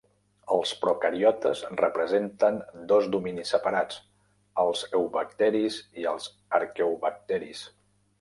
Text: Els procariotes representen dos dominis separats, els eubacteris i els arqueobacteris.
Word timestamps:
Els 0.53 0.69
procariotes 0.83 1.59
representen 1.81 2.57
dos 2.91 3.09
dominis 3.15 3.51
separats, 3.55 3.99
els 4.63 4.81
eubacteris 5.01 5.77
i 6.05 6.09
els 6.13 6.27
arqueobacteris. 6.61 7.63